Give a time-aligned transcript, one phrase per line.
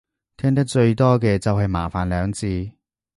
[0.35, 2.71] 聽得最多嘅就係麻煩兩字